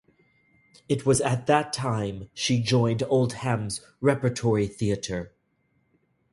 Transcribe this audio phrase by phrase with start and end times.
[0.89, 5.31] It was at that time she joined Oldham's Repertory Theatre.